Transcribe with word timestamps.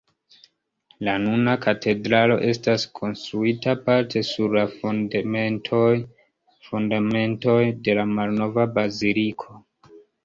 La 1.07 1.13
nuna 1.25 1.51
katedralo 1.65 2.37
estas 2.51 2.85
konstruita 2.99 3.75
parte 3.89 4.23
sur 4.31 4.55
la 4.59 4.63
fundamentoj 4.79 7.61
de 7.89 7.97
la 8.01 8.07
malnova 8.17 8.67
baziliko. 8.81 9.61